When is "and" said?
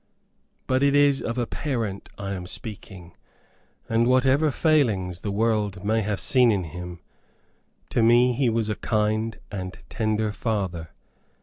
3.87-4.07, 9.51-9.77